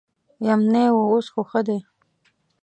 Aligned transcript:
یمنی 0.47 0.85
و 0.93 0.97
اوس 1.11 1.27
خو 1.33 1.41
ښه 1.49 1.61
دي. 1.67 1.77